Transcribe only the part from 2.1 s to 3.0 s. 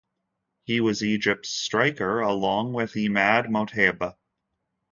along with